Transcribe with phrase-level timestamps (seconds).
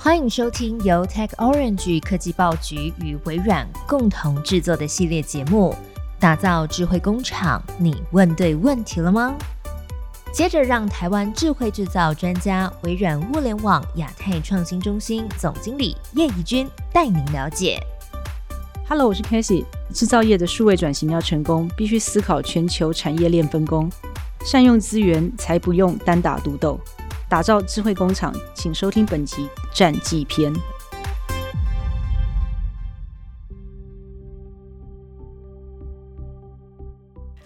[0.00, 5.74] 欢迎收听由 Tech Orange 科技报局与微软共同制作的系列节目，
[6.20, 7.60] 打造智慧工厂。
[7.78, 9.34] 你问对问题了吗？
[10.32, 17.76] 接着让台湾智慧制造专家、微软物联网亚太创新中心总经理叶怡君带您了解。
[18.88, 19.64] Hello，我是 Casey。
[19.92, 23.90] 制造业的数位转型要成功，必须思考全球产业链分工，
[24.44, 26.78] 善用资源，才不用单打独斗，
[27.28, 28.32] 打造智慧工厂。
[28.54, 30.52] 请收听本集战绩篇。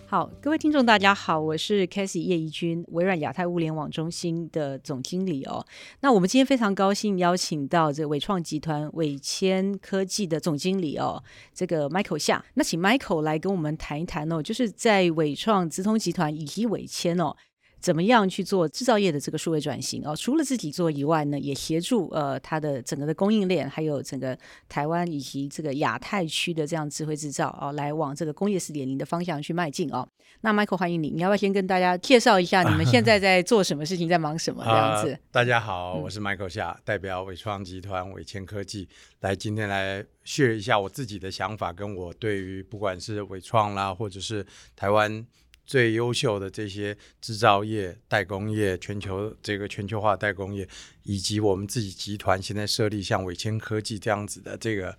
[0.06, 5.64] 好，各位听众，大家好，我是 Casey 叶怡君，微软亚太物联网中心的总经理哦。
[6.00, 12.44] 那我们今天非常高兴邀请到这个伟创集团伟谦科技的总经理哦，这个 Michael 夏。
[12.52, 17.34] 那请 Michael 来跟我们谈一谈哦，就是在伟创资通集团以及伟谦哦。
[17.82, 20.14] 怎么样去做制造业的这个数位转型哦？
[20.14, 24.38] 除了自己做以外呢，也协助呃它的整个的供应链，还有整个
[24.68, 30.08] 台湾以及这个亚太区的这样智慧制造哦，来往这个工业四点零的方向去迈进哦。
[30.42, 35.10] 那 Michael 欢迎你，你要不要先跟大家介绍一下你们 现在在做什么事情，在忙什么这样子？
[35.10, 38.88] 呃、 大家好，我是 Michael 夏，代表伟创集团伟谦科技
[39.20, 44.46] 来今天来 share 一下我自己的想法，跟我对于不管是伟创啦，或者是
[44.76, 45.26] 台湾。
[45.72, 50.68] 最优秀的这些制造业、代工业、全球这个全球化代工业，
[51.04, 54.94] 以及我们自己集团现在设立像伟千科技这样子的这个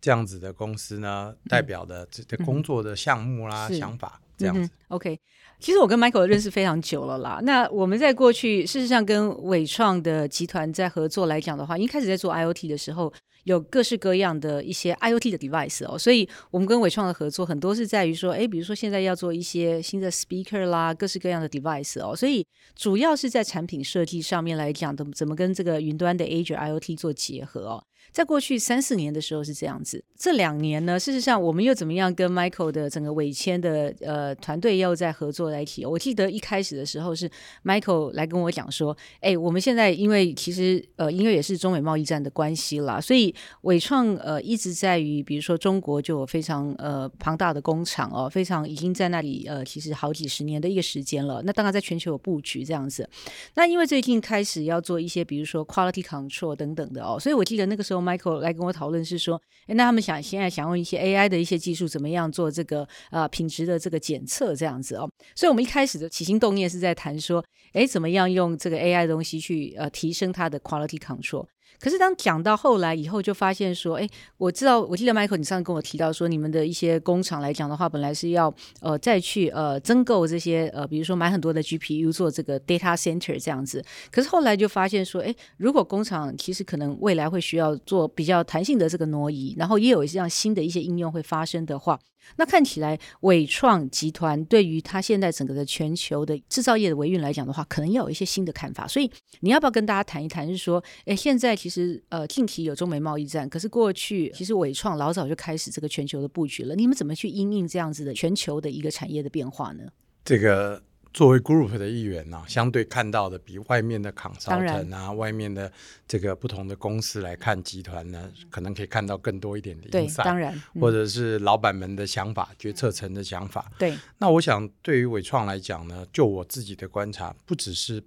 [0.00, 4.62] 这样子的公司呢，代表的这这工作的项目啦、嗯、想法这样子。
[4.62, 5.20] 嗯、OK，
[5.60, 7.38] 其实我跟 Michael 认识非常久了啦。
[7.44, 13.14] 那我们在过去事实上跟伟创的集团在合作来讲的话，一开始在做 IOT 的时候。
[13.48, 27.82] 有各式各样的一些 IoT 的 device 哦，所以我们跟伟创的合作很多是在于说，哎，比如说现在要做一些新的 speaker 啦，各式各样的 device 哦，所以主要是在产品设计上面来讲，怎么怎么跟这个云端的 Azure IoT 做结合哦。
[28.10, 35.84] 在过去三四年的时候是这样子，这两年呢，事实上我们又怎么样跟 Michael 的整个伟谦的呃团队又在合作在一起？
[35.84, 37.30] 我记得一开始的时候是
[37.64, 51.42] Michael 来跟我讲说，哎，我们现在因为其实呃因为也是中美贸易战的关系啦，所以伟创呃一直在于比如说中国就有非常呃庞大的工厂哦，非常已经在那里呃其实好几十年的一个时间了。
[51.44, 53.08] 那当然在全球有布局这样子。
[53.54, 57.98] 那因为最近开始要做一些比如说 quality control 等等的哦，所以我记得那个时候。
[58.08, 65.10] Michael 来跟我讨论是说，哎，那他们想现在想用一些 AI 的一些技术，怎么样做这个呃品质的这个检测这样子哦。
[65.34, 71.44] 所以我们一开始的起心动念是在谈说，诶，怎么样用这个 AI 的东西去呃提升它的 quality control。
[71.80, 83.84] 可是当讲到后来以后，就发现说，哎，我知道，我记得 Michael 你上次跟我提到说，你们的一些工厂来讲的话，本来是要呃再去呃增购这些呃，比如说买很多的 GPU 做这个 data center 这样子。
[84.10, 91.98] 可是后来就发现说，哎，如果工厂其实可能未来会需要做比较弹性的这个挪移，然后也有这样新的一些应用会发生的话，
[92.36, 98.86] 那看起来伟创集团对于它现在整个的全球的制造业的维运来讲的话，可能要有一些新的看法。
[98.86, 99.10] 所以
[99.40, 100.46] 你要不要跟大家谈一谈？
[100.46, 101.67] 就是说，哎，现在其
[102.08, 106.74] 呃近期有中美贸易战，可是过去其实伟创老早就开始这个全球的布局了。
[106.74, 109.84] 你们怎么去因应这样子的全球的一个产业的变化呢？
[110.24, 110.82] 这个。
[111.14, 115.72] 作为 group 的一员呢、啊，相对看到的比外面的 consultant 啊，外面的
[116.06, 123.72] 这个不同的公司来看集团呢，可能可以看到更多一点的 insight，当然、嗯，或者是老板们的想法、决策层的想法。
[123.78, 128.00] 对，那我想对于伟创来讲呢，就我自己的观察，不只是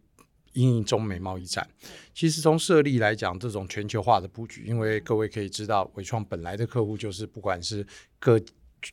[0.53, 1.67] 因应中美贸易战，
[2.13, 7.85] 其实从设立来讲，这种全球化的布局，因为各位可以知道，伟创本来的客户就是不管是
[8.19, 8.39] 各。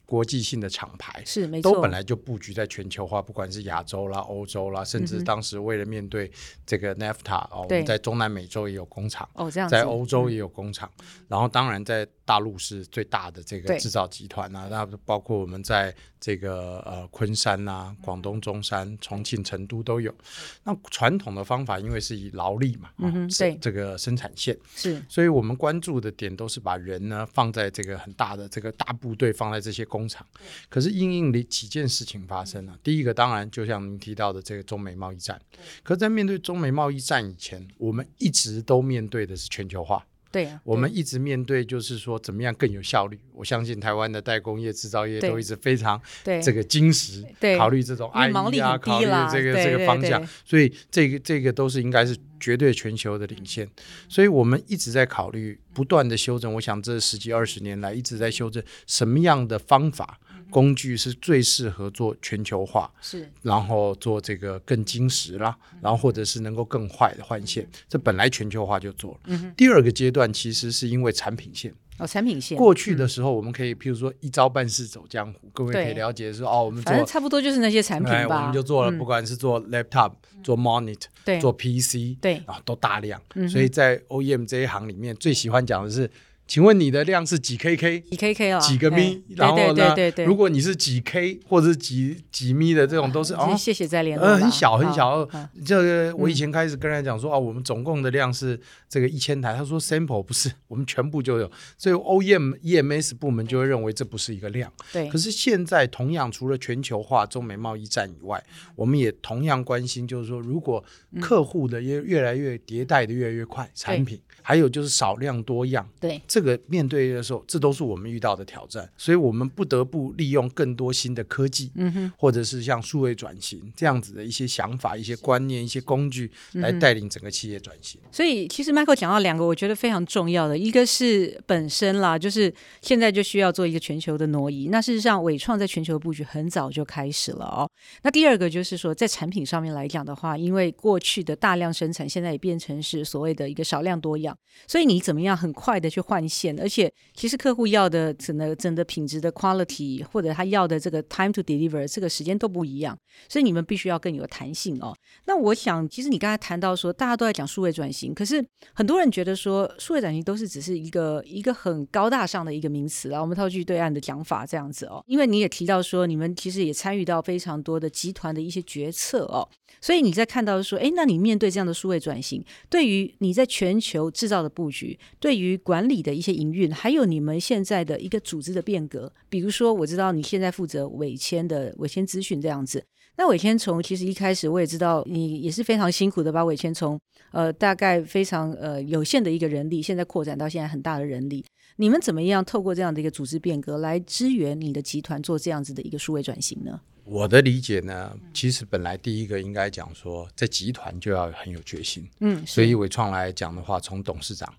[0.05, 6.31] 国际性的厂牌是没错，都本来就布局在全球化，不管是亚洲啦、欧洲啦，甚至当时为了面对
[6.67, 10.93] 这个 NAFTA 哦，我们在中南美洲也有工厂哦，这样在欧洲也有工厂，
[11.27, 20.15] 然后当然在大陆是最大的这个制造集团啊，那包括我们在这个呃昆山啊、广东中山、重庆、成都都有。
[20.63, 29.89] 那传统的方法因为是以劳力嘛，嗯哼，对这个生产线是，所以我们关注的点都是把人呢放在这个很大的这个大部队放在这些。
[29.89, 30.27] 工厂，
[30.69, 32.79] 可是因应里几件事情发生了。
[32.83, 35.41] 第一个当然就像您提到的这个中美贸易战，
[35.83, 40.05] 可是在面对中美贸易战以前，我们一直都面对的是全球化。
[40.31, 43.19] 对啊，我们一直面对就是说怎么样更有效率。
[43.33, 46.01] 我相信台湾的代工业、制造业都一直非常
[46.43, 47.25] 这个精实，
[47.57, 50.27] 考虑这种 I E 啊，考虑这个这个方向。
[50.45, 53.69] 所以这个这个都是应该是绝对全球的领先，
[54.09, 56.53] 所以我们一直在考虑不断的修正。
[56.55, 60.19] 我想这十几二十年来一直在修正什么样的方法。
[60.51, 69.53] 工具是最适合做全球化，是，然后做这个更精实啦，然后或者是能够更快的换线，这本来全球化就做了。
[69.57, 71.75] 第二个阶段其实是因为产品线。
[71.99, 72.57] 哦，产品线。
[72.57, 80.13] 过去的时候，我们可以譬如说一招半式走江湖，各位可以了解说哦，我们反正差不多就是那些产品吧，我们就做了，不管是做 laptop、
[80.45, 83.21] 做 monitor、做 PC，对，啊，都大量。
[83.51, 86.09] 所以在 OEM 这一行里面，最喜欢讲的是。
[86.49, 88.09] 请问你的量是几 KK？
[88.09, 88.59] 几 KK 啊？
[88.59, 89.23] 几个咪？
[89.37, 89.95] 然后呢？
[90.25, 93.55] 如果你是几 K 或者是几几咪的这种，都是哦。
[93.57, 94.27] 谢谢再联络。
[94.27, 95.29] 呃，很小很小。
[95.67, 98.59] 这个我以前开始跟人家讲说啊，我们总共的量是
[98.89, 99.55] 这个一千台。
[99.55, 101.51] 他说 sample 不是，我们全部就有。
[101.77, 104.73] 所以 OEM EMS 部门就会认为这不是一个量。
[104.91, 105.07] 对。
[105.11, 108.43] 可是现在同样，除了全球化、中美贸易战以外，
[108.75, 110.83] 我们也同样关心，就是说，如果
[111.21, 115.87] 客户的越越来越迭代的越来越快，产品还有就是少量多样。
[116.01, 116.23] 对。
[116.39, 128.01] 这个面对的时候，这都是我们遇到的挑战，所以我们不得不利用更多新的科技，嗯哼，或者是像数位转型这样子的一些想法、一些观念、一些工具，来带领整个企业转型。
[128.13, 134.69] 所以，其实 Michael 讲到两个，我觉得非常重要的，一个是本身啦，就是现在就需要做一个全球的挪移。
[134.71, 137.69] 那事实上，伟创在全球布局很早就开始了哦。
[138.03, 144.39] 那第二个就是说，在产品上面来讲的话，因为过去的大量生产，现在也变成是所谓的一个少量多样，
[144.69, 152.99] 所以你怎么样很快的去换线，而且其实客户要的整个整个品质的 quality，或者他要的这个 time to deliver 这个时间都不一样，
[153.29, 154.97] 所以你们必须要更有弹性哦。
[155.27, 158.45] 那我想，其实你刚才谈到说，大家都在讲数位转型，可是
[158.75, 163.21] 很多人觉得说，数位转型都是只是一个一个很高大上的一个名词啊。
[163.21, 169.49] 我们套句对岸的讲法这样子哦，因为你也提到说，你们其实也参与到非常多的集团的一些决策哦，
[169.81, 182.85] 所以你在看到说，哎，那你面对这样的数位转型，对于你在全球制造的布局，对于管理的一些营运，还有有你们现在的一个组织的变革，比如说我知道你现在负责尾签的尾签咨询这样子，
[183.17, 186.99] 那尾签从其实一开始我也知道你也是非常辛苦的，把尾签从
[187.31, 191.45] 呃大概非常呃有限的一个人力，现在扩展到现在很大的人力，
[191.77, 196.81] 你们怎么样透过这样的一个组织变革来支援你的集团做这样子的一个数位转型呢？
[197.05, 204.53] 我的理解呢，其实本来第一个应该讲说，在集团就要很有决心，嗯，所以伟创来讲的话，从董事长。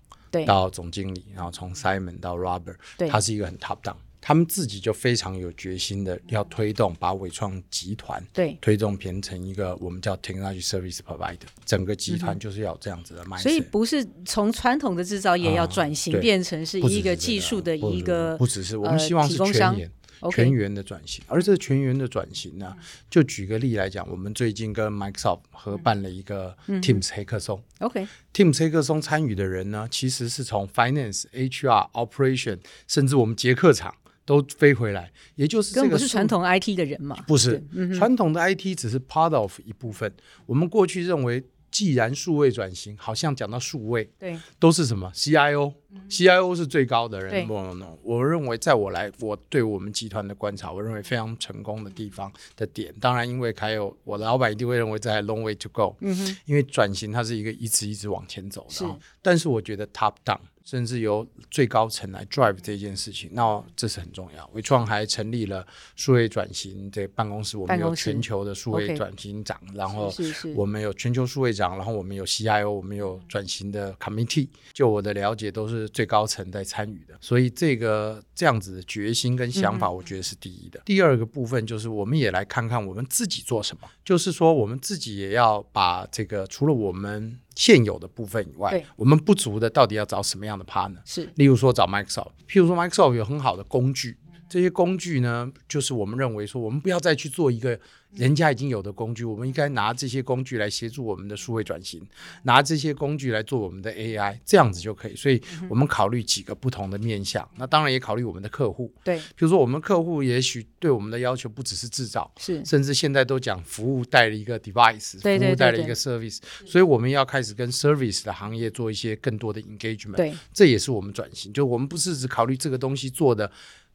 [0.46, 2.76] 到总经理，然后从 Simon 到 Robert，
[3.08, 8.56] 他是一个很 top down，他们自己就非常有决心的要推动，把伟创集团对。
[8.60, 13.38] 推动变成一个我们叫 technology service provider，整个集团就是要这样子的卖。
[13.38, 19.90] 所以不是从传统的制造业要转型变成是一个技术的一个，不只是我们希望是全年。
[20.30, 22.76] 全员的转型，而这全员的转型呢，
[23.08, 27.62] 就举个例来讲，我们最近跟 Microsoft 合办了一个 Teams 黑客松。
[27.78, 33.94] OK，Teams 黑客松参与的人呢，其实是从 Finance、HR、Operation，甚至我们捷克厂
[34.24, 37.16] 都飞回来，也就是这个不是传统 IT 的人嘛？
[37.26, 37.62] 不是，
[37.96, 40.12] 传统的 IT 只是 part of 一部分。
[40.46, 41.44] 我们过去认为。
[41.70, 47.46] 既然数位转型，好像讲到数位，对，都是什么 CIO，CIO 是最高的人。
[47.46, 55.96] 不不我认为在我来，我对我们集团的观察，我认为非常成功的地方的点，当然因为还有我的老板一定会认为这还 long way to go。
[56.00, 58.74] 嗯哼，因为转型它是一个一直一直往前走的。
[58.74, 58.84] 是，
[59.22, 60.40] 但是我觉得 top down。
[60.70, 64.48] 甚至由最高层来 drive 这件事情，那这是很重要。
[64.52, 70.14] 伟创还成立了数位转型的办公室，我们有全球的数位转型长，然后
[70.54, 74.46] 我们有全球数位长，然后我们有 CIO，我们有转型的 committee。
[74.72, 77.18] 就我的了解，都是最高层在参与的。
[77.20, 80.80] 所以这个这样子的决心跟想法，我觉得是第一的。
[80.84, 87.40] 第二个部分就是，我们也来看看我们自己做什么，就是说我们自己也要把这个除了我们。
[87.60, 90.96] 现有的部分以外，我们不足的到底要找什么样的 partner？
[91.04, 94.16] 是，例如说找 Microsoft，譬如说 Microsoft 有很好的工具，
[94.50, 97.80] 这些工具呢，就是我们认为说，我们不要再去做一个。
[98.16, 102.04] 人家已经有的工具，我们应该拿这些工具来协助我们的数位转型，
[102.42, 105.14] 拿这些工具来做我们的 AI，这样子就可以。
[105.14, 107.48] 所以，我们考虑几个不同的面向。
[107.56, 108.92] 那当然也考虑我们的客户。
[109.04, 120.16] 对，比如说我们客户也许对我们的要求不只是制造，是，甚至现在都讲服务带了一个 device，服务带了一个 service，所以我们要开始跟 service 的行业做一些更多的 engagement。
[120.16, 123.52] 对，这也是我们转型，就我们不是只考虑这个东西做的。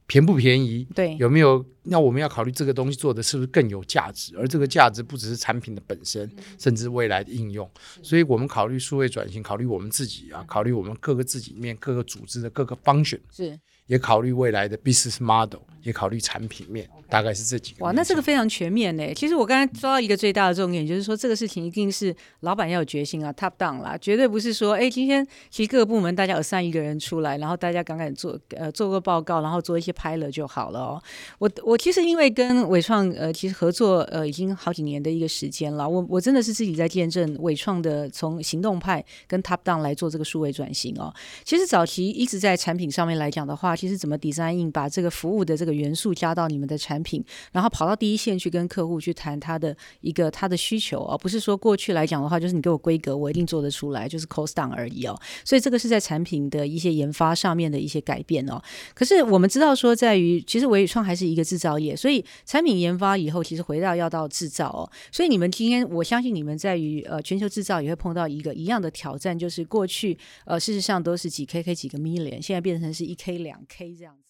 [0.08, 0.88] 便不便宜？
[0.94, 1.66] 对，有没有？
[1.88, 4.36] 那我们要考虑这个东西做的是不是更有价值？
[4.38, 7.70] 而这个价值不只是产品的本身，甚至未来的应用。
[8.02, 13.20] 所以我们考虑数位转型，考虑我们自己啊，考虑我们各个自己面各个组织的各个方选。
[13.32, 13.60] 是。
[13.88, 17.86] 也考虑未来的 business model，也考虑产品面，大概是这几个。
[17.86, 19.14] 哇，那这个非常全面呢。
[19.14, 31.04] 其实我刚才抓到一个最大的重点，就是说这个事情一定是老板要有决心啊，top down 啦，绝对不是说，哎，今天其实各个部门大家有三一个人出来，然后大家赶赶做呃做个报告，然后做一些拍了就好了哦。
[31.38, 41.14] 我我其实因为跟伟创呃其实合作呃已经好几年的一个时间了，我我真的是自己在见证伟创的从行动派跟 top down 来做这个数位转型哦。
[41.44, 55.20] 其实早期一直在产品上面来讲的话，其实怎么 design in 把这个服务的这个元素加到你们的产品，然后跑到第一线去跟客户去谈他的一个他的需求而不是说过去来讲的话，就是你给我规格，我一定做得出来，就是 cost down 而已哦。
[55.44, 58.62] 所以这个是在产品的一些研发上面的一些改变哦。
[58.94, 64.90] 可是我们知道说，在于其实伟宇创还是一个制造业，所以产品研发以后，其实回到要到制造哦。
[65.12, 74.22] 所以你们今天，我相信你们在于呃全球制造也会碰到一个一样的挑战，就是过去呃事实上都是几 K K 几个 million，现在变成是一 K 两 K 这样子。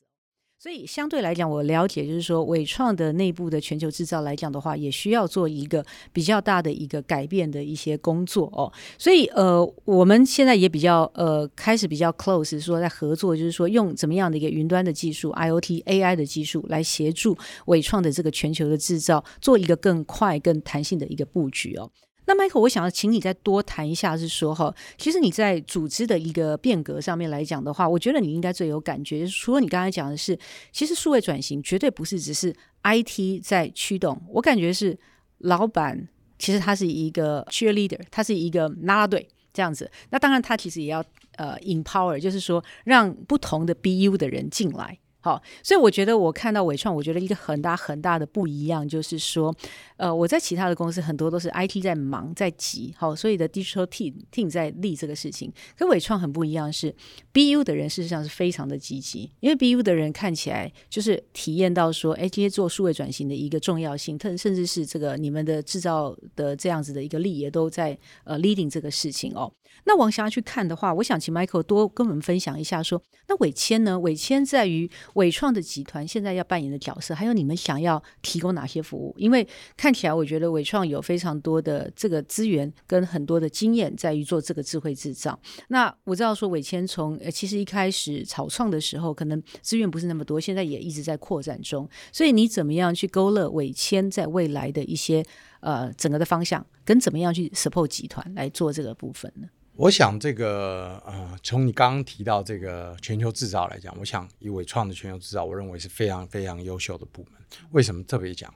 [0.57, 8.71] 所以相对来讲，我了解就是说，伟创的内部的全球制造来讲的话，也需要做一个比较大的一个改变的一些工作哦。
[8.97, 21.91] 所以呃，我们现在也比较呃开始比较 close，说在合作，就是说用怎么样的一个云端的技术、IOT、AI 的技术来协助伟创的这个全球的制造，做一个更快、更弹性的一个布局哦。
[22.27, 29.27] 那 Michael，我想要请你再多谈一下，是说哈，其实你在组织的一个变革上面来讲的话，我觉得你应该最有感觉。
[29.27, 30.37] 除了你刚才讲的是，
[30.71, 32.53] 其实数位转型绝对不是只是
[32.83, 34.97] IT 在驱动，我感觉是
[35.39, 36.07] 老板
[36.39, 39.89] 其实他是一个 cheerleader，他是一个拉拉队这样子。
[40.09, 41.03] 那当然，他其实也要
[41.37, 44.97] 呃 empower，就是说让不同的 BU 的人进来。
[45.25, 49.51] 好，所以我觉得我看到伟创，我觉得一个很大很大的不一样，就是说，
[49.97, 56.93] 呃，我在其他的公司很多都是 IT 在忙在急，好，所以的 digital team team 在立这个事情，跟伟创很不一样，是
[57.33, 69.51] BU 的人事实上是非常的积极，因为 BU 的人看起来就是体验到说，哎，今天做数位转型的一个重要性，特甚至是这个你们的制造的这样子的一个力也都在呃 leading 这个事情哦。
[69.85, 73.99] 那往下去看的话，我想请 Michael 多跟我们分享一下，说那伟谦呢？
[73.99, 79.13] 伟谦在于伟创的集团现在要扮演的角色，还有你们想要提供哪些服务？
[79.17, 79.45] 因为
[79.75, 85.37] 看起来我觉得伟创有非常多的这个资源跟很多的经验在于做这个智慧制造。
[85.69, 91.89] 那我知道说伟谦从呃其实一开始草创的时候，可能资源不是那么多，现在也一直在扩展中。
[92.11, 95.23] 所以你怎么样去勾勒伟谦在未来的一些
[95.61, 99.47] 呃整个的方向，跟怎么样去 support 集团来做这个部分呢？
[99.77, 107.33] 我想这个呃，从你刚刚提到这个全球制造来讲，我想以伟创的全球制造，我认为是非常非常优秀的部门。
[107.71, 108.53] 为什么特别讲？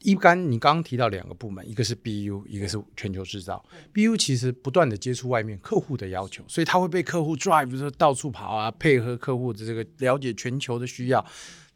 [0.00, 3.64] 一般你刚刚提到两个部门，一个是 BU，一个是全球制造。
[3.94, 11.24] BU 其实不断的接触外面客户的要求，所以他会被客户 drive，就是到处跑啊，配合客户的这个了解全球的需要。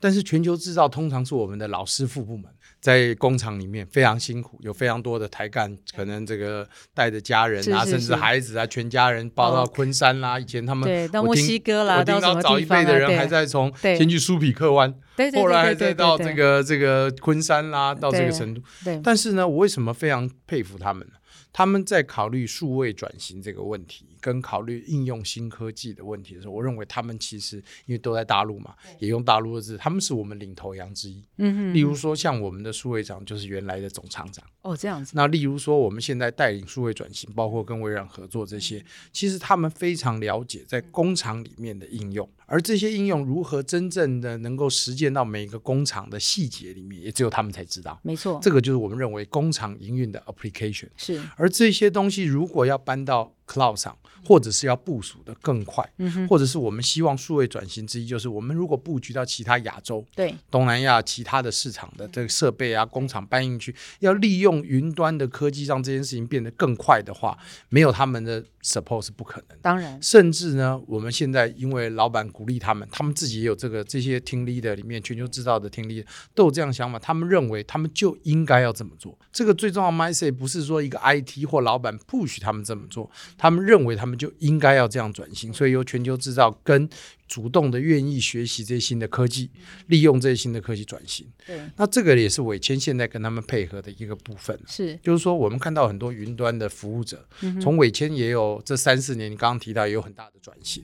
[0.01, 2.51] 但是全球制造通常是我们的老师傅部门。
[2.81, 10.41] 在工厂里面非常辛苦，有非常多的台干，可能这个带着家人啊，甚至孩子啊，全家人包到昆山啦。
[10.41, 14.95] 以前他们对到墨西哥啦，我听到早一辈的人还在从先去苏比克湾，
[15.35, 18.63] 后来还在到这个这个昆山啦，到这个程度。
[19.05, 21.13] 但是呢，我为什么非常佩服他们呢？
[21.53, 31.25] 他们在考虑数位转型这个问题，跟考虑应用新科技的问题的时候，我认为他们其实因为都在大陆嘛，也用大陆的字，他们是我们领头羊之一。
[31.39, 31.75] 嗯哼。
[31.75, 34.45] 例如说，像我们的数位长就是原来的总厂长。
[34.63, 35.13] 哦，这样子。
[35.15, 47.99] 那例如说，我们现在带领数位转型，包括跟微软合作这些，其实他们非常了解在工厂里面的应用，而这些应用如何真正的能够实践到每个工厂的细节里面，也只有他们才知道。
[48.03, 48.39] 没错。
[48.43, 50.89] 这个就是我们认为工厂营运的 application。
[50.97, 51.23] 是。
[51.37, 55.85] 而这些东西如果要搬到 cloud 上，或者是要部署的更快，
[56.29, 67.37] 或者是我们希望数位转型之一，就是我们如果布局到其他亚洲、对东南亚其他的市场的这个设备啊、工厂搬进去，要利用云端的科技让这件事情变得更快的话，
[67.71, 69.59] 没有他们的 support 是不可能。
[69.61, 76.05] 当然，甚至呢，我们现在因为老板鼓励他们，他们自己也有这个这些听力的里面，全球制造的听力
[76.35, 79.19] 都有这样想法，他们认为他们就应该要这么做。
[79.33, 84.17] 这个最重要 message 不是说一个 IT 或老板 push 他们这么做，他们认为他们。
[84.21, 86.87] 就应该要这样转型，所以由全球制造跟
[87.31, 89.49] 主动的愿意学习这些新的科技，
[89.87, 91.25] 利用这些新的科技转型。
[91.47, 94.59] 对，那这个也是伟谦现在跟他们配合的一个部分。
[94.67, 97.25] 是，就是说我们看到很多云端的服务者，
[97.63, 100.83] 从伟谦也有这三四年，你刚刚提到也有很大的转型。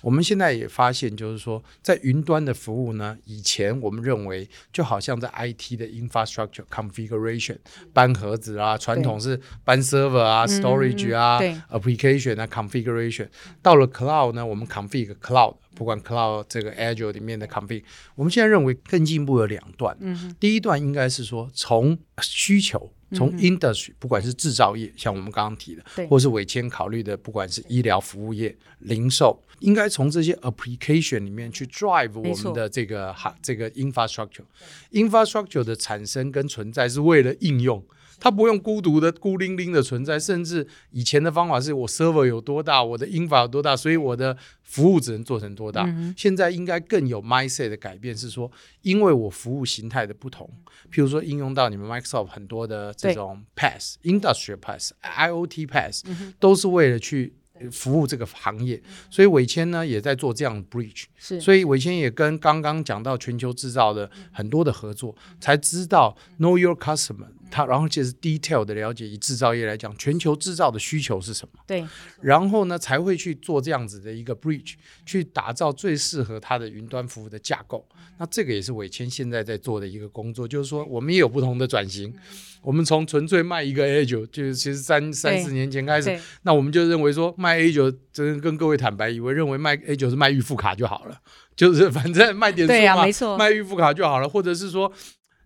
[0.00, 7.56] 我们现在也发现，就是说在云端的服务呢，以前我们认为就好像在 IT 的 infrastructure configuration
[7.92, 11.40] 搬盒子啊，传统是搬 server 啊，storage 啊
[11.70, 11.88] ，application。
[11.88, 13.28] application 啊 configuration，
[13.62, 17.84] 到了 cloud 呢，我们 config cloud，不管 cloud 这个 Azure 里面的 config，
[18.16, 19.96] 我们现在认为更进步有两段。
[20.00, 22.92] 嗯，第一段应该是说从需求。
[23.14, 34.44] 从 industry，不管是制造业，像我们刚刚提的，或是伟谦考虑的，不管是医疗服务业、零售，应该从这些 application 里面去 drive 我们的这个哈这个 infrastructure。
[34.92, 37.84] infrastructure 的产生跟存在是为了应用。
[38.20, 45.88] 它不用孤独的、孤零零的存在，甚至以前的方法是我 server 有多大，我的 infra 有多大，所以我的服务只能做成多大。
[46.16, 48.50] 现在应该更有 mindset 的改变，是说，
[48.82, 50.50] 因为我服务形态的不同，
[50.92, 56.04] 譬如说应用到你们 Microsoft 很多的这种 pass、industrial pass、IOT pass，
[56.40, 57.34] 都是为了去。
[57.70, 71.86] 服务这个行业，所以伟谦呢也在做这样的 bridge，是，所以伟谦也跟刚刚讲到全球制造的很多的合作，才知道 know your customer，他然后就是 detail 的了解，以制造业来讲，全球制造的需求是什么，对，
[72.20, 74.74] 然后呢才会去做这样子的一个 bridge，
[75.04, 77.86] 去打造最适合它的云端服务的架构。
[78.18, 82.12] 那这个也是伟谦现在在做的一个工作，就是说我们也有不同的转型。
[82.60, 91.20] 我们从纯粹卖一个 A 九，就是其实三三四年前开始，那我们就认为说卖 A 九，真跟各位坦白，以为认为卖 A 九是卖预付卡就好了，
[91.54, 94.92] 就是反正卖点数嘛，没错，卖预付卡就好了，或者是说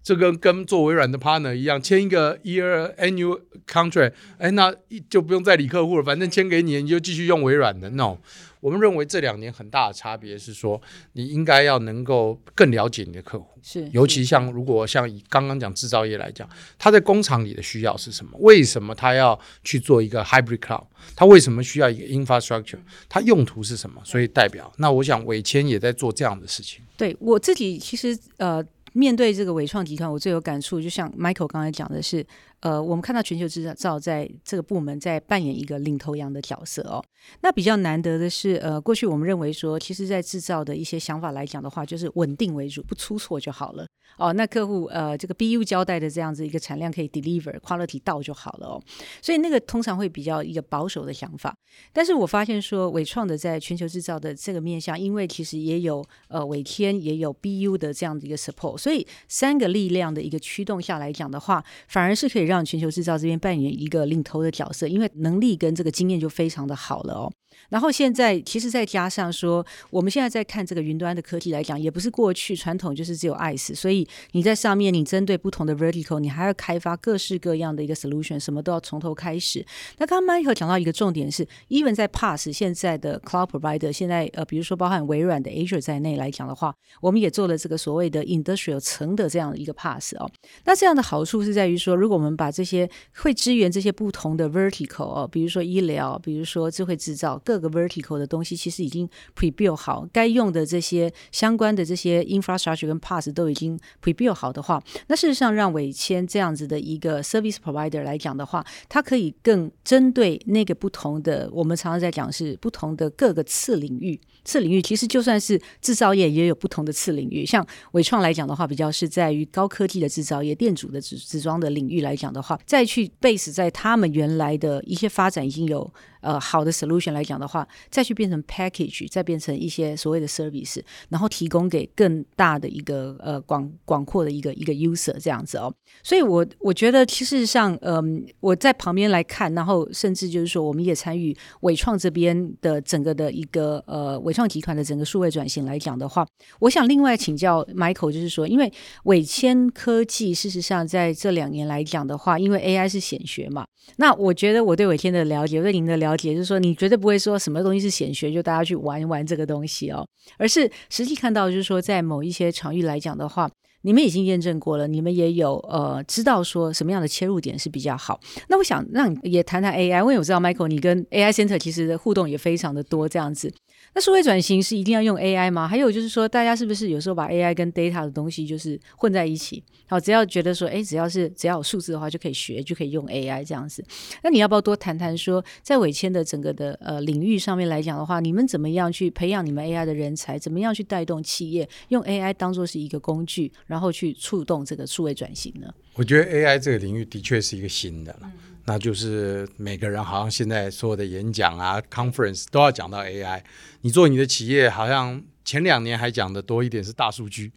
[0.02, 4.74] 这跟跟做微软的 partner 一样，签一个 year annual contract，哎，那
[5.08, 7.90] 就不用再理客户了，反正签给你，你就继续用微软的。
[7.90, 8.18] No。
[8.60, 10.80] 我们认为这两年很大的差别是说，
[11.14, 18.38] 你应该要能够更了解你的客户，是尤其像如果像以刚刚讲制造业来讲，他在工厂里的需要是什么？
[18.38, 20.84] 为什么他要去做一个 hybrid cloud？
[21.16, 22.78] 他为什么需要一个 infrastructure？
[23.08, 24.00] 它用途是什么？
[24.04, 26.84] 所以代表那我想伟谦也在做这样的事情。
[26.96, 32.26] 对我自己其实呃，面对这个伟创集团，我最有感触，就像 Michael 刚才讲的是。
[32.62, 37.04] 呃，我们看到全球制造在这个部门在扮演一个领头羊的角色哦。
[37.40, 44.32] 那比较难得的是，呃，过去我们认为说，其实，在制造的一些想法来讲的话，就是稳定为主，不出错就好了哦。
[44.32, 48.82] 那客户呃，这个 BU 交代的这样子一个产量可以 deliver quality 到就好了哦。
[49.20, 51.54] 所以那个通常会比较一个保守的想法。
[51.92, 67.32] 但是我发现说，伟创的在全球制造的这个面向，因为其实也有呃伟天也有 BU 的这样的一个 support，所以三个力量的一个驱动下来讲的话，反而是可以让让全球制造这边扮演一个领头的角色，因为能力跟这个经验就非常的好了哦。
[67.68, 79.64] 然后现在其实再加上说，我们现在在看这个云端的科技来讲，也不是过去传统就是只有 ICE，所以你在上面你针对不同的 vertical，你还要开发各式各样的一个 solution，什么都要从头开始。
[79.98, 90.30] 那刚刚 Michael 讲到一个重点是，even 在 Pass 现在的 cloud provider，现在呃，比如说包含微软的 Azure 在内来讲的话，我们也做了这个所谓的 industrial 层的这样的一个 Pass 哦。
[90.64, 97.41] 那这样的好处是在于说，如果我们把这些会支援这些不同的 vertical 哦，比如说医疗，比如说智慧制造。
[97.44, 114.20] 各个 vertical 的东西其实已经 prebuild 好，该用的这些相关的这些 infrastructure 跟 pass 都已经 prebuild 好的话，那事实上让伟谦这样子的一个 service provider 来讲的话，它可以更针对那个不同的，我们常常在讲是不同的各个次领域。
[114.44, 125.92] 次领域其实就算是制造业也有不同的次领域，像伟创来讲的话，比较是在于高科技的制造业、电阻的纸纸装的领域来讲的话，再去 base 在他们原来的一些发展已经有。
[126.22, 135.72] 呃，好的 solution 来讲讲的话，再去变成 package，再变成一些所谓的 service，然后提供给更大的一个呃广广阔的一个一个 user 这样子哦。
[136.02, 146.26] 所以，我我觉得其实上，嗯，我在旁边来看，然后甚至就是说，我们也参与伟创这边的整个的一个呃伟创集团的整个数位转型来讲的话，
[146.60, 148.70] 我想另外请教 Michael，就是说，因为
[149.04, 153.64] 伟谦科技事实上在这两年来讲的话，因为 AI 是显学嘛，
[153.96, 156.02] 那我觉得我对伟千的了解，对您的。
[156.02, 160.06] 了解就是说，你绝对不会说什么东西是显学，就大家去玩一玩这个东西哦，
[160.36, 163.48] 而是实际看到，就是说，在某一些场域来讲的话，
[163.82, 168.18] 你们已经验证过了，你们也有呃知道说什么样的切入点是比较好。
[168.48, 173.52] 那我想让你也谈谈 AI，因为我知道 Michael 你跟 AI Center 其实的互动也非常的多，这样子。
[173.94, 175.68] 那数位转型是一定要用 AI 吗？
[175.68, 179.62] 还有就是说，大家是不是有时候把 AI 跟 data 的东西就是混在一起？
[179.86, 183.84] 好，只要觉得说，哎，只要是只要有数字的话，就可以学，就可以用 AI 这样子。
[184.22, 190.38] 那你要不要多谈谈说，在伟谦的整个的呃领域上面来讲的话，你们怎么样去培养你们 AI 的人才？
[190.38, 195.66] 怎么样去带动企业用 AI 当做是一个工具，然后去触动这个数位转型呢？
[195.94, 198.30] 我觉得 AI 这个领域的确是一个新的了。
[198.66, 203.42] 那就是每个人好像现在所有的演讲啊、conference 都要讲到 AI。
[203.80, 207.50] 你做你的企业，好像前两年还讲的多一点是大数据，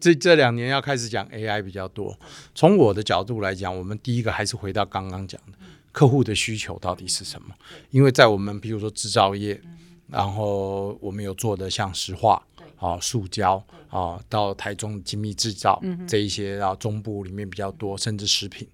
[0.00, 2.18] 这这两年要开始讲 AI 比较多。
[2.52, 5.58] 从我的角度来讲，我们第一个还是回到刚刚讲的
[5.92, 7.54] 客户的需求到底是什么。
[7.90, 9.60] 因为在我们比如说制造业，
[10.08, 12.44] 然后我们有做的像石化。
[12.80, 18.66] 啊，塑胶啊，到台中精密制造这一些，然后中部里面比较多，甚至食品。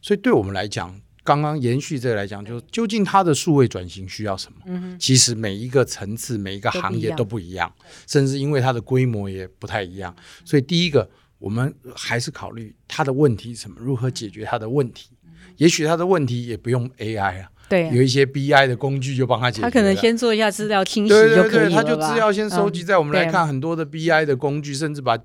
[0.00, 4.96] 所以对我们来讲，刚刚延续这个来讲，就究竟它的数位转型需要什么？
[4.98, 7.70] 其实每一个层次、每一个行业都不一样，
[8.06, 10.14] 甚至因为它的规模也不太一样。
[10.44, 15.10] 所以第一个，我们还是考虑它的问题是什么，如何解决它的问题。
[15.56, 17.50] 也许它的问题也不用 AI 啊。
[17.70, 19.62] 对，有一些 BI 的工具就帮他解决。
[19.62, 25.16] 他可能先做一下资料清洗就可以了他就资料先收集，在我们来看很多的 BI 的工具，甚至把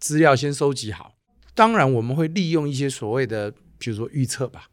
[0.00, 1.12] 资料先收集好。
[1.54, 4.68] 当然，我们会利用一些所谓的，比如说预测吧。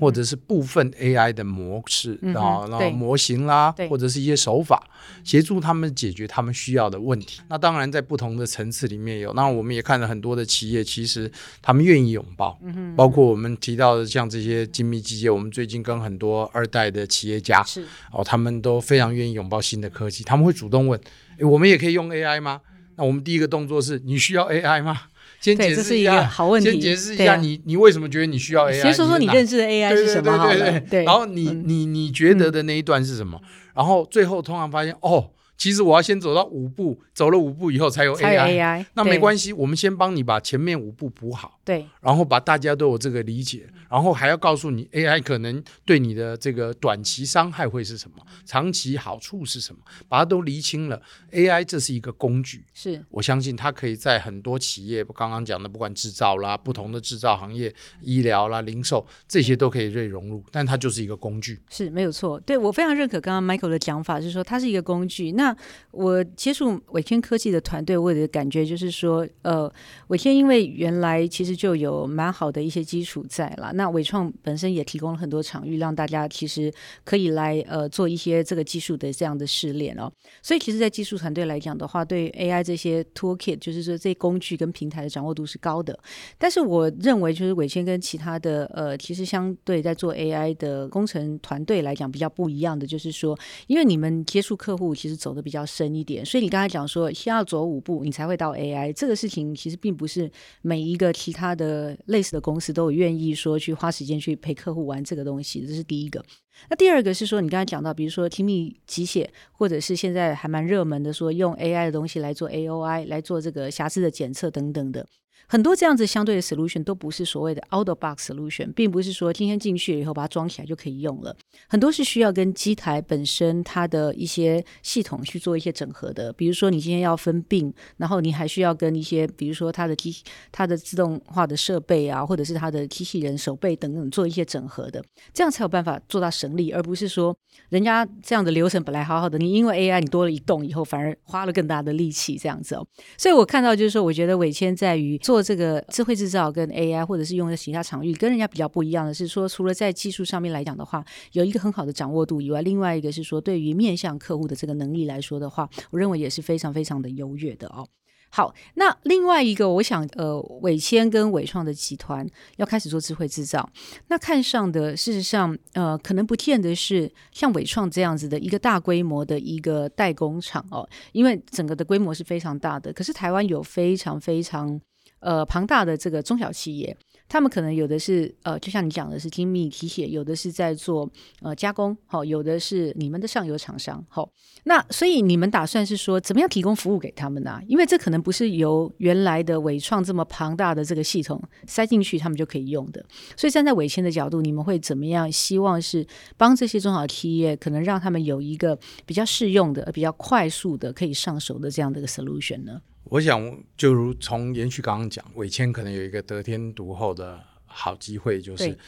[0.00, 4.82] 或者是部分 AI 的模式啊，然后模型啦，或者是一些手法，
[5.22, 7.40] 协助他们解决他们需要的问题。
[7.48, 9.32] 那当然，在不同的层次里面有。
[9.34, 12.58] 那我们也看了很多的企业，其实他们愿意拥抱，
[12.96, 15.32] 包括我们提到的像这些精密机械。
[15.32, 20.24] 我们最近跟很多二代的企业家是哦，他们都非常愿意拥抱新的科技。
[20.24, 21.00] 他们会主动问：
[21.40, 22.60] 我们也可以用 AI 吗？
[22.96, 25.02] 那我们第一个动作是你需要 AI 吗？
[25.40, 26.70] 先解释一下，好问题。
[26.70, 28.82] 先解释一下，你你为什么觉得你需要 AI？
[28.82, 30.46] 先说说你认识的 AI 是什么？
[30.46, 31.04] 对对对对。
[31.04, 33.40] 然后你你你觉得的那一段是什么？
[33.74, 35.30] 然后最后通常发现哦。
[35.60, 51.02] 其实我要先走到五步，走了五步以后才有 AI，那没关系，我们先帮你把前面五步补好，对，然后把大家都有这个理解，然后还要告诉你 AI 可能对你的这个短期伤害会是什么，长期好处是什么，把它都厘清了。
[51.30, 57.70] AI 这是一个工具，是我相信它可以在很多企业，刚刚讲的不管制造啦，不同的制造行业、
[58.00, 62.40] 医疗啦、零售这些都可以被融入，但它就是一个工具，是没有错。
[62.40, 65.32] 对我非常认可刚刚 Michael 的讲法，就是说它是一个工具。
[65.32, 65.49] 那
[65.90, 69.72] 我接触伟天科技的团队，我的感觉就是说，呃，
[70.08, 76.72] 伟天因为原来其实就有蛮好的一些基础在了，那伟创本身也提供了很多场域，让大家其实
[77.04, 80.10] 可以来呃做一些这个技术的这样的试炼哦。
[80.42, 85.98] 所以其实，在技术团队来讲的话，对 AI 这些 toolkit，就是说这工具跟平台的掌握度是高的。
[86.38, 95.64] 但是我认为，就是伟天跟其他的呃，其实相对在做 AI 的工程团队来讲比较不一样的，就是说，因为你们接触客户其实走的比较。
[95.70, 100.28] 深一点，所以你刚才讲说先要走五步，你才会到 AI 这个事情，其实并不是
[100.62, 106.20] 每一个其他的类似的公司都有愿意说去花时间去陪客户玩这个东西，这是第一个。
[106.68, 115.06] 那第二个是说，你刚才讲到，比如说精密机械，或者是现在还蛮热门的，说用 AI 的东西来做 AOI 来做这个瑕疵的检测等等的。
[115.50, 121.36] 很多这样子相对的 solution 都不是所谓的 out of box solution，并不是说今天进去了以后把它装起来就可以用了。
[121.68, 126.32] 很多是需要跟机台本身它的一些系统去做一些整合的。
[126.34, 130.14] 比如说你今天要分病，然后你还需要跟一些，比如说它的机、
[130.52, 137.36] 它的自动化的设备啊，或者是它的机器人手背等等做一些整合的，这样才有办法做到省力，而不是说
[137.70, 142.86] 人家这样的流程本来好好的，你因为 AI 你多了一动以后，反而花了更大的力气这样子哦。
[143.18, 145.39] 所以我看到就是说，我觉得伟谦在于做。
[145.42, 157.86] 这个智慧制造跟 AI，或者是用在其他场域，跟人家比较不一样的是说，除了在技术上面来讲的话，有一个很好的掌握度以外，另外一个是说，对于面向客户的这个能力来说的话，我认为也是非常非常的优越的哦。
[158.32, 162.24] 好，那另外一个，我想，呃，伟谦跟伟创的集团
[162.58, 163.68] 要开始做智慧制造，
[164.06, 174.80] 那看上的事实上，呃，可能不见得是像伟创这样子的一个大规模的一个代工厂哦，因为整个的规模是非常大的，可是台湾有非常非常。
[175.20, 176.96] 呃，庞大的这个中小企业，
[177.28, 181.08] 他们可能有的是呃，就像你讲的是精密机械，有的是在做
[181.42, 184.28] 呃加工，好，有的是你们的上游厂商，好，
[184.64, 187.60] 那所以你们打算是说怎么样提供服务给他们呢？
[187.68, 193.04] 因为这可能不是由原来的伟创这么庞大的这个系统塞进去，他们就可以用的。
[193.36, 195.30] 所以站在伟谦的角度，你们会怎么样？
[195.30, 196.06] 希望是
[196.38, 202.80] 帮这些中小企业，可能让他们有一个比较适用的、比较快速的可以上手的这样的一个 solution 呢？
[203.10, 208.78] 我想，就如从延续刚刚讲，伟谦可能有一个得天独厚的好机会，就是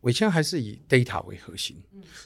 [0.00, 1.76] 伟谦还是以 data 为核心。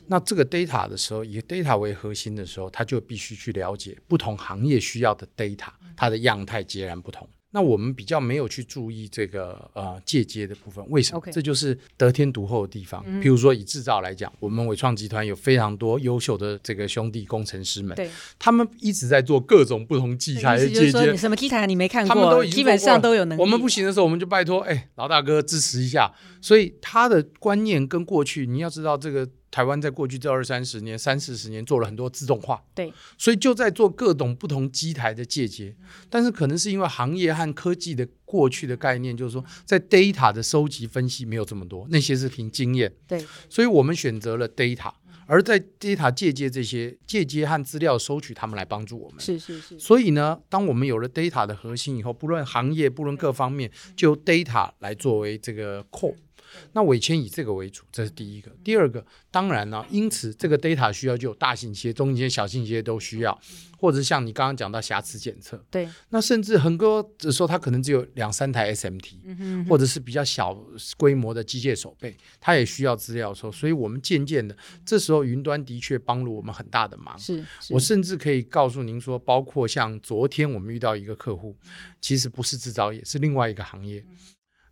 [0.06, 7.28] 那这个 data 的时候，以 data 为核心的时候，他就必须去了解不同行业需要的 data，它的样态截然不同。
[7.54, 11.22] 那我们比较没有去注意这个呃借接的部分，为什么？
[11.30, 13.04] 这就是得天独厚的地方。
[13.22, 17.96] 譬如说以制造来讲，我们伟创集团有非常多优秀的这个兄弟工程师们，
[18.38, 21.16] 他们一直在做各种不同器材的借接。
[21.16, 22.14] 什么器材你没看过？
[22.14, 23.40] 他们都基本上都有能力。
[23.40, 26.10] 我们不行的时候，我们就拜托哎老大哥支持一下。
[26.40, 29.28] 所以他的观念跟过去，你要知道这个。
[29.52, 35.76] 台湾在过去这二三十年、三四十年做了很多自动化，对，所以就在做各种不同机台的借接。
[36.08, 44.90] 但是可能是因为行业和科技的过去的概念，就是说在 data 的收集分析没有这么多，那些是凭经验，对，所以我们选择了 data。
[45.26, 49.20] 而在 data 借接这些借接和资料收取，他们来帮助我们。
[49.20, 49.78] 是是是。
[49.78, 56.16] 所以呢，当我们有了 data 的核心以后，不论行业，不论各方面，就 data 来作为这个 core。
[56.72, 58.50] 那尾签以这个为主，这是第一个。
[58.62, 63.38] 第二个，当然呢，因此这个 data 需要就有大型企业、中型企业、小型企业都需要，
[63.78, 65.88] 或者像你刚刚讲到瑕疵检测，对。
[66.10, 70.54] 那甚至很多的时候，它可能只有两三台 SMT，或者是比较小
[70.96, 73.52] 规模的机械手背，它也需要资料的时候。
[73.52, 77.18] 所以我们渐渐的，这时候云端的确帮了我们很大的忙。
[77.18, 81.56] 是，我甚至可以告诉您说，包括像昨天我们遇到一个客户，
[82.00, 84.04] 其实不是制造业，是另外一个行业，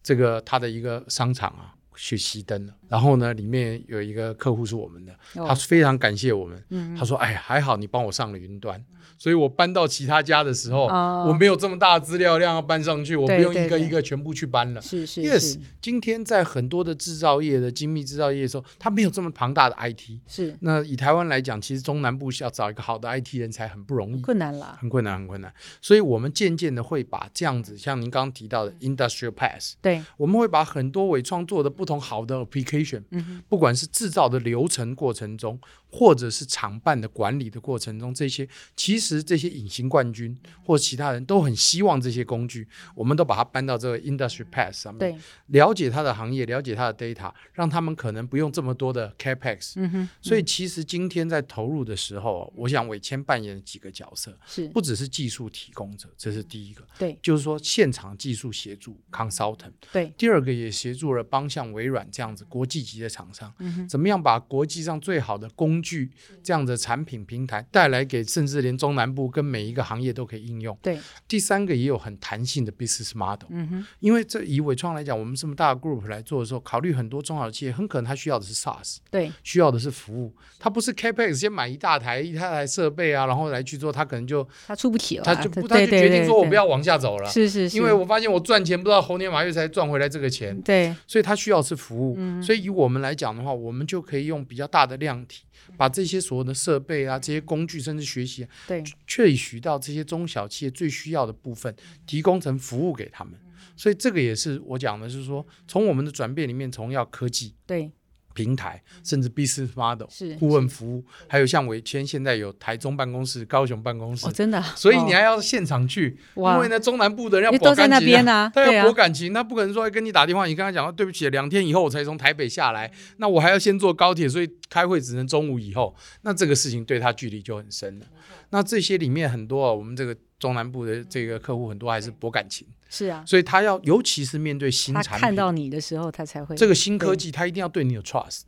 [0.02, 1.74] 这个它的一个商场啊。
[1.96, 8.82] 去熄灯了，然后呢，里面有一个客户是我们的，他非常感谢我们，他说：“哎，还好你帮我上了云端。”
[9.18, 10.86] 所以我搬到其他家的时候，
[11.28, 14.80] 我没有这么大的资料量要搬上去，我不用一个一个全部去搬了。
[14.80, 15.58] 是是，yes。
[15.82, 20.20] 今天在很多的制造业的精密制造业的时候，它没有这么庞大的 IT。
[20.26, 20.56] 是。
[20.60, 25.52] 那以台湾来讲，其实中南部要找一个好的 IT 人才很不容易，困难了，很困难，很困难。
[25.82, 35.58] 所以我们渐渐的会把这样子，像您刚刚提到的 Industrial Pass，对，我们会把很多伪创作的不同好的 application，嗯，不管是制造的流程过程中。
[35.92, 42.64] 或者是厂办的管理的过程中，这些其实这些隐形冠军或其他人都很希望这些工具，
[42.94, 49.72] 我们都把它搬到这个 industry pass 上面，对，了解它的行业，了解它的 data，让他们可能不用这么多的 capex。
[49.74, 50.08] 嗯哼。
[50.22, 54.68] 所以其实今天在投入的时候，我想伟谦扮演几个角色，是。
[54.68, 63.52] 不只是技术提供者，这是第一个，对，就是说现场技术协助 consultant，对，第二个也协助了帮像微软这样子国际级的厂商，
[63.88, 66.10] 怎么样把国际上最好的工工具
[66.42, 70.76] 这样的产品平台带来给甚至连中南部跟每一个行业都可以应用。
[70.82, 73.46] 对，第三个也有很弹性的 business model。
[73.50, 87.30] 嗯哼，因为这以伟创来讲，我们这么大的 group 来做的时候，考虑很多中小企业，很可能他需要的是 SaaS，对，需要的是服务，他不是 capex 先买一大台一台设备啊，然后来去做，他可能就他出不起了，他就不他就决定说我不要往下走了。
[87.30, 90.60] 是是是，因为我发现我赚钱不知道猴年马月才赚回来这个钱。
[90.62, 92.16] 对，所以他需要是服务。
[92.42, 95.44] 所以以我们来讲的话，我们就可以用比较大的量体。
[95.76, 101.72] 把这些所有的设备啊，这些工具，甚至学习，对，萃取到这些中小企业最需要的部分，
[102.06, 103.34] 提供成服务给他们。
[103.76, 107.92] 所以这个也是我讲的，是说从我们的转变里面，从要科技，对。
[108.34, 128.06] 平台，甚至 business model 是顾问服务，还有像伟谦现在有台中办公室、高雄办公室，真的，所以你还要现场去，因为呢中南部的人要都在那边啊， 他要博感情，他不可能说跟你打电话，你跟他讲对不起，两天以后我才从台北下来，那我还要先坐高铁，所以开会只能中午以后，那这个事情对他距离就很深了。
[128.50, 132.66] 那这些里面很多啊，我们这个中南部的这个客户很多还是博感情。
[132.88, 138.40] 是啊，所以他要，尤其是面对新产品，看到你的时候，他才会这个新科技，他一定要对你有 trust，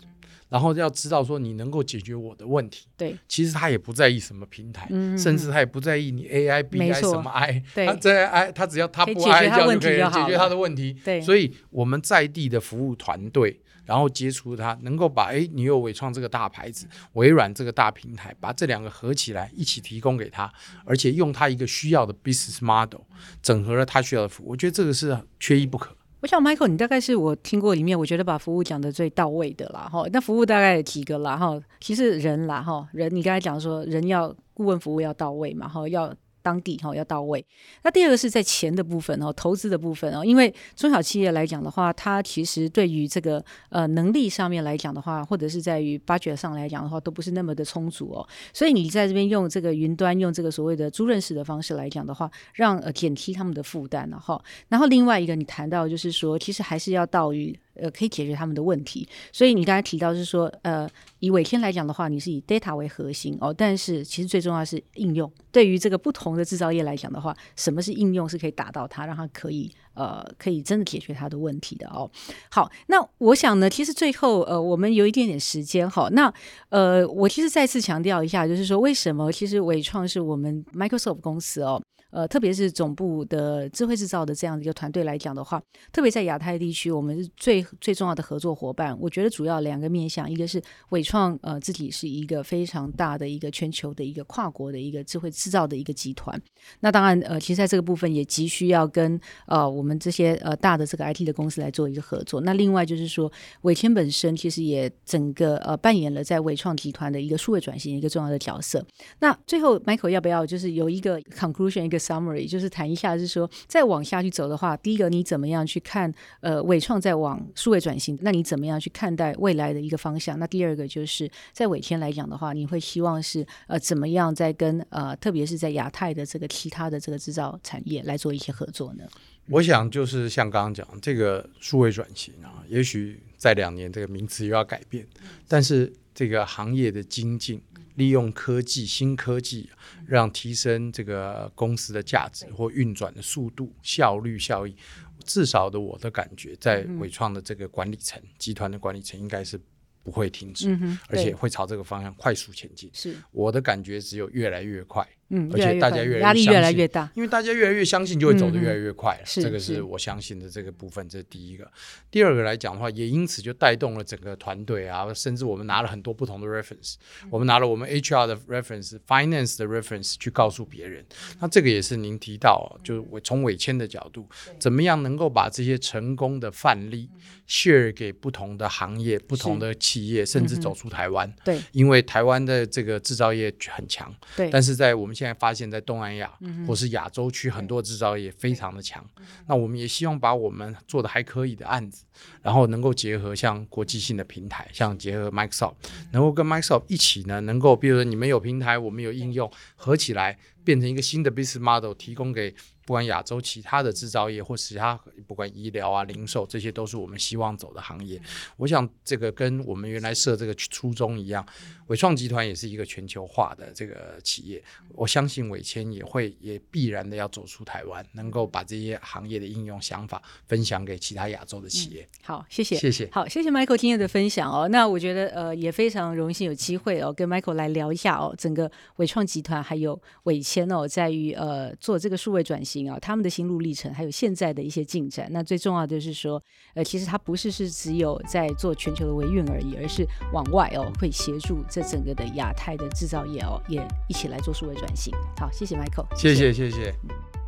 [0.53, 2.87] 然后要知道说你能够解决我的问题。
[2.97, 4.87] 对，其实他也不在意什么平台，
[5.19, 10.97] 甚至他也不在意你 AI、BI 什么 I，他在 I，他只要他不 I 就可以解决他的问题。
[11.05, 13.62] 对，所以我们在地的服务团队。
[13.85, 20.51] 然后接触它，能够把哎，你有伟创这个大牌子，微软这个大平台，把这两个合起来一起提供给他，
[20.85, 23.01] 而且用他一个需要的 business model，
[23.43, 25.97] 整合了他需要的服务，我觉得这个是缺一不可。
[26.22, 30.04] 我想 Michael，你大概是我听过里面，我觉得把服务讲的最到位的啦，哈。
[30.12, 31.61] 那服务大概有几个啦，哈。
[31.80, 36.14] 其实人啦，哈，人你刚才讲说人要顾问服务要到位嘛，哈，要。
[36.42, 37.44] 当地哈要到位，
[37.83, 54.42] 那第二个是在钱的部分哦，投资的部分哦，因为中小企业来讲的话，它其实对于这个呃能力上面来讲的话，或者是在于 budget 上来讲的话，都不是那么的充足哦，所以你在这边用这个云端，用这个所谓的租赁式的方式来讲的话，让呃减轻他们的负担了哈。
[54.68, 57.57] 然后另外一个你谈到就是说，其实还是要到于。
[57.74, 60.88] 呃，可以解决他们的问题，所以你刚才提到是说，呃，
[61.20, 65.30] 以伟天来讲的话，你是以 data 为核心哦，但是其实最重要是应用。
[65.50, 72.11] 对于这个不同的制造业来讲的话，什么是应用是可以达到它，让它可以呃，可以真的解决它的问题的哦。
[72.50, 76.32] 好，那我想呢，其实最后呃，我们有一点点时间哈，那
[76.70, 81.82] 呃，我其实再次强调一下，就是说为什么其实伟创是我们 Microsoft 公司哦。
[82.12, 88.96] 呃，特别是总部的智慧制造的这样的一个团队来讲的话，特别在亚太地区，我们是最最重要的合作伙伴。
[89.01, 96.40] 我觉得主要两个面向，一个是伟创，呃，自己是一个非常大的一个全球的一个跨国的一个智慧制造的一个集团。
[96.81, 102.42] 那当然，呃，其实在这个部分也急需要跟呃我们这些呃大的这个 IT 的公司来做一个合作。
[102.42, 108.85] 那另外就是说，伟谦本身其实也整个呃扮演了在伟创集团的一个数位转型一个重要的角色。
[109.20, 118.19] 那最后，Michael 要不要就是有一个 conclusion 一个 summary，就是谈一下，是说再往下去走的话，第一个你怎么样去看呃伟创在往数位转型？
[118.23, 120.38] 那你怎么样去看待未来的一个方向？
[120.38, 129.05] 那第二个就是在伟天来讲的话，你会希望是呃怎么样在跟呃特别是在亚太的这个其他的这个制造产业来做一些合作呢？
[129.49, 135.05] 我想就是像刚刚讲这个数位转型啊，也许在两年这个名词又要改变，
[135.49, 137.61] 但是这个行业的精进，
[137.94, 139.70] 利用科技、新科技，
[140.07, 144.76] 让提升这个公司的价值或运转的速度、效率、效益，
[145.24, 149.61] 至少的我的感觉，在伟创的这个管理层、集团的管理层应该是。
[150.05, 150.68] 不会停止，
[151.07, 152.90] 而且会朝这个方向快速前进。
[152.92, 155.09] 是我的感觉，只有越来越快。
[155.35, 159.23] 嗯，而且大家越压力越来越大，因为大家越来越相信，就会走得越来越快了。
[159.25, 161.66] 这个是我相信的这个部分，这是第一个。
[162.11, 166.97] 第二个来讲的话，也因此就带动了整个团队啊，甚至我们拿了很多不同的 reference，
[167.31, 171.03] 我们拿了我们 HR 的 reference、finance 的 reference 去告诉别人。
[171.40, 177.09] 那这个也是您提到，就是我从尾签的角度，怎么样能够把这些成功的范例
[177.49, 181.33] share 给不同的行业、不同的企业，甚至走出台湾。
[181.42, 184.14] 对，因为台湾的这个制造业很强。
[184.37, 189.08] 对，但是在我们现在发现，在东南亚或是亚洲区，很多制造业非常的强。
[189.46, 192.04] 那我们也希望把我们做的还可以的案子，
[192.42, 195.74] 然后能够结合像国际性的平台，像结合 Microsoft，
[196.11, 202.52] 能够跟 Microsoft 一起呢，能够比如说你们有平台，我们有应用，合起来变成一个新的 business model，提供给。
[202.85, 208.21] 不管亚洲其他的制造业或其他，不管医疗啊、零售，这些都是我们希望走的行业。
[208.57, 211.47] 我想这个跟我们原来设这个初衷一样，
[211.87, 214.61] 伟创集团也是一个全球化的这个企业。
[214.95, 222.09] 我相信伟谦也会也必然的要走出台湾，能够把这些行业的应用想法分享给其他亚洲的企业。
[222.25, 223.09] 好，谢谢，谢谢。
[223.12, 224.66] 好，谢谢 Michael 今天的分享哦。
[224.66, 232.71] 那我觉得呃也非常荣幸有机会哦跟 Michael 来聊一下哦，整个伟创集团还有伟谦哦，在于呃做这个数位转型。
[232.90, 235.28] 啊，他们的心路历程，还有现在的一些进展。
[235.30, 236.42] 那最重要的就是说，
[236.74, 245.12] 呃，其实它不是是只有在做全球的维运而已，而是往外哦，会协助这整个的亚太的制造业哦，也一起来做数位转型。
[245.38, 247.41] 好，谢谢 Michael，谢谢谢谢。